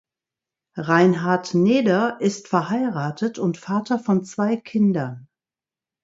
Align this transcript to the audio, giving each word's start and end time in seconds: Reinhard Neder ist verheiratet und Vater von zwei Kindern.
Reinhard 0.77 1.53
Neder 1.53 2.19
ist 2.21 2.47
verheiratet 2.47 3.37
und 3.37 3.59
Vater 3.59 3.99
von 3.99 4.23
zwei 4.23 4.57
Kindern. 4.57 5.27